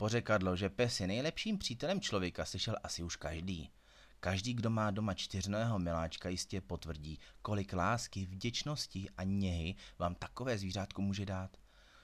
[0.00, 3.70] Pořekadlo, že pes je nejlepším přítelem člověka, slyšel asi už každý.
[4.20, 10.58] Každý, kdo má doma čtyřného miláčka, jistě potvrdí, kolik lásky, vděčnosti a něhy vám takové
[10.58, 11.56] zvířátko může dát.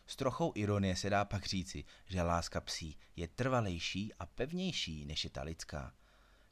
[0.07, 5.25] S trochou ironie se dá pak říci, že láska psí je trvalejší a pevnější než
[5.25, 5.95] je ta lidská.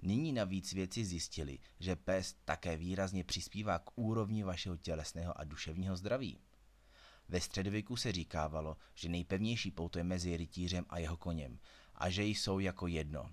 [0.02, 5.96] Nyní navíc věci zjistili, že pes také výrazně přispívá k úrovni vašeho tělesného a duševního
[5.96, 6.40] zdraví.
[7.28, 11.58] Ve středověku se říkávalo, že nejpevnější pouto je mezi rytířem a jeho koněm
[11.94, 13.32] a že jsou jako jedno.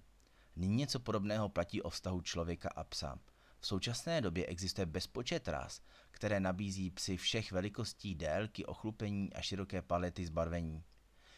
[0.55, 3.20] Nyní něco podobného platí o vztahu člověka a psa.
[3.59, 9.82] V současné době existuje bezpočet ras, které nabízí psy všech velikostí, délky, ochlupení a široké
[9.82, 10.84] palety zbarvení.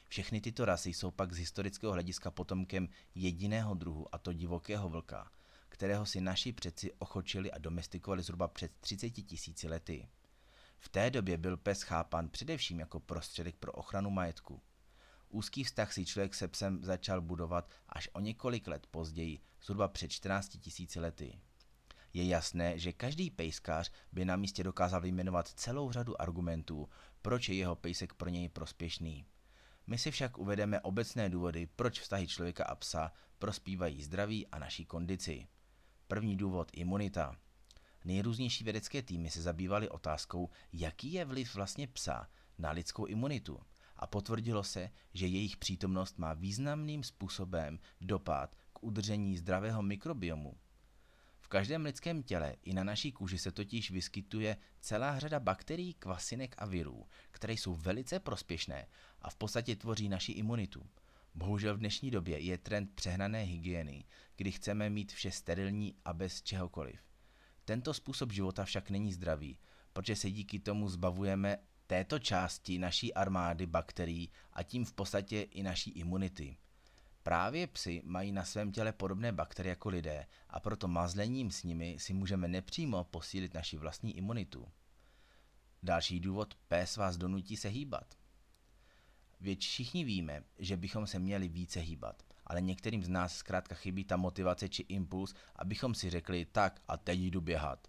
[0.08, 5.32] Všechny tyto rasy jsou pak z historického hlediska potomkem jediného druhu, a to divokého vlka,
[5.70, 10.08] kterého si naši předci ochočili a domestikovali zhruba před 30 tisíci lety.
[10.84, 14.62] V té době byl pes chápan především jako prostředek pro ochranu majetku.
[15.30, 20.12] Úzký vztah si člověk se psem začal budovat až o několik let později, zhruba před
[20.12, 21.40] 14 tisíci lety.
[22.14, 26.90] Je jasné, že každý pejskář by na místě dokázal vyjmenovat celou řadu argumentů,
[27.22, 29.26] proč je jeho pejsek pro něj prospěšný.
[29.88, 34.86] My si však uvedeme obecné důvody, proč vztahy člověka a psa prospívají zdraví a naší
[34.86, 35.48] kondici.
[36.08, 37.36] První důvod imunita.
[38.06, 43.60] Nejrůznější vědecké týmy se zabývaly otázkou, jaký je vliv vlastně psa na lidskou imunitu
[43.96, 50.58] a potvrdilo se, že jejich přítomnost má významným způsobem dopad k udržení zdravého mikrobiomu.
[51.40, 56.56] V každém lidském těle i na naší kůži se totiž vyskytuje celá řada bakterií, kvasinek
[56.58, 58.88] a virů, které jsou velice prospěšné
[59.22, 60.90] a v podstatě tvoří naši imunitu.
[61.36, 64.06] Bohužel v dnešní době je trend přehnané hygieny,
[64.36, 67.13] kdy chceme mít vše sterilní a bez čehokoliv.
[67.66, 69.58] Tento způsob života však není zdravý,
[69.94, 71.58] protože se díky tomu zbavujeme
[71.88, 76.58] této části naší armády bakterií a tím v podstatě i naší imunity.
[77.24, 81.96] Právě psy mají na svém těle podobné bakterie jako lidé a proto mazlením s nimi
[82.00, 84.68] si můžeme nepřímo posílit naši vlastní imunitu.
[85.84, 88.16] Další důvod, pes vás donutí se hýbat.
[89.40, 94.04] Věď všichni víme, že bychom se měli více hýbat, ale některým z nás zkrátka chybí
[94.04, 97.88] ta motivace či impuls, abychom si řekli tak a teď jdu běhat.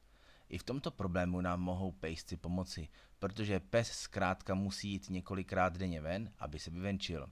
[0.48, 2.88] I v tomto problému nám mohou pejsci pomoci,
[3.19, 7.26] protože pes zkrátka musí jít několikrát denně ven, aby se vyvenčil.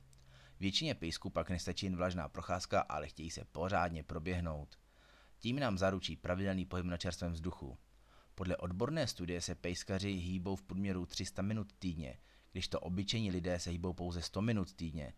[0.60, 4.78] Většině pejsků pak nestačí jen vlažná procházka, ale chtějí se pořádně proběhnout.
[5.38, 7.78] Tím nám zaručí pravidelný pohyb na čerstvém vzduchu.
[8.34, 12.18] Podle odborné studie se pejskaři hýbou v průměru 300 minut týdně,
[12.52, 15.12] když to obyčejní lidé se hýbou pouze 100 minut týdně.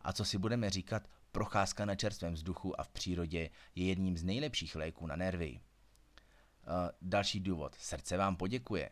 [0.00, 4.24] A co si budeme říkat, procházka na čerstvém vzduchu a v přírodě je jedním z
[4.24, 5.60] nejlepších léků na nervy.
[5.60, 7.74] Uh, další důvod.
[7.74, 8.90] Srdce vám poděkuje.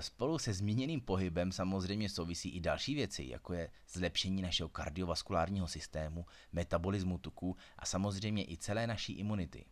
[0.00, 6.26] Spolu se zmíněným pohybem samozřejmě souvisí i další věci, jako je zlepšení našeho kardiovaskulárního systému,
[6.52, 9.64] metabolismu tuku a samozřejmě i celé naší imunity.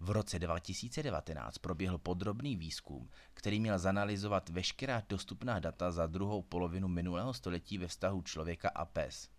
[0.00, 6.88] V roce 2019 proběhl podrobný výzkum, který měl zanalizovat veškerá dostupná data za druhou polovinu
[6.88, 9.35] minulého století ve vztahu člověka a pes.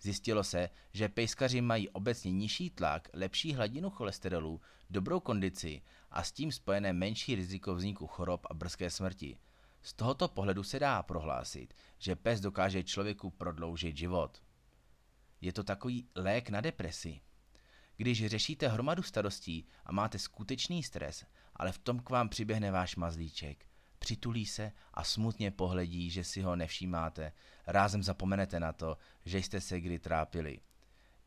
[0.00, 4.60] Zjistilo se, že pejskaři mají obecně nižší tlak, lepší hladinu cholesterolu,
[4.90, 9.38] dobrou kondici a s tím spojené menší riziko vzniku chorob a brzké smrti.
[9.82, 14.42] Z tohoto pohledu se dá prohlásit, že pes dokáže člověku prodloužit život.
[15.40, 17.20] Je to takový lék na depresi.
[17.96, 21.24] Když řešíte hromadu starostí a máte skutečný stres,
[21.56, 23.66] ale v tom k vám přiběhne váš mazlíček,
[24.08, 27.32] přitulí se a smutně pohledí, že si ho nevšímáte.
[27.66, 30.60] Rázem zapomenete na to, že jste se kdy trápili.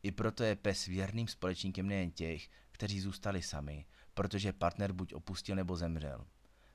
[0.02, 5.56] I proto je pes věrným společníkem nejen těch, kteří zůstali sami, protože partner buď opustil
[5.56, 6.26] nebo zemřel.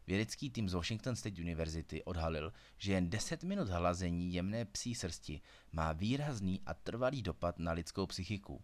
[0.08, 5.42] Vědecký tým z Washington State University odhalil, že jen 10 minut hlazení jemné psí srsti
[5.72, 8.64] má výrazný a trvalý dopad na lidskou psychiku.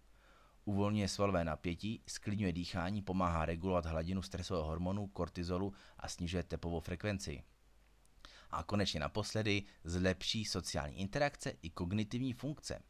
[0.65, 7.43] Uvolňuje svalové napětí, sklidňuje dýchání, pomáhá regulovat hladinu stresového hormonu, kortizolu a snižuje tepovou frekvenci.
[8.51, 12.81] A konečně naposledy zlepší sociální interakce i kognitivní funkce.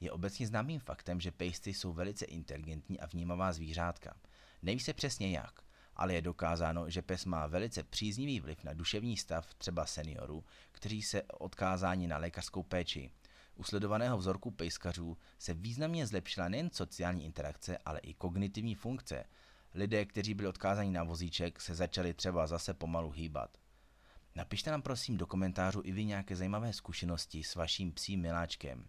[0.00, 4.16] Je obecně známým faktem, že pejsci jsou velice inteligentní a vnímavá zvířátka.
[4.62, 5.60] Neví se přesně jak,
[5.96, 11.02] ale je dokázáno, že pes má velice příznivý vliv na duševní stav třeba seniorů, kteří
[11.02, 13.10] se odkázáni na lékařskou péči.
[13.56, 19.24] U sledovaného vzorku pejskařů se významně zlepšila nejen sociální interakce, ale i kognitivní funkce.
[19.74, 23.58] Lidé, kteří byli odkázáni na vozíček, se začali třeba zase pomalu hýbat.
[24.34, 28.88] Napište nám prosím do komentářů i vy nějaké zajímavé zkušenosti s vaším psím miláčkem.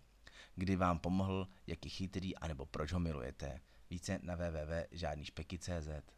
[0.55, 3.59] Kdy vám pomohl, jak je chytrý, anebo proč ho milujete.
[3.89, 6.16] Více na www.žádnýšpeky.cz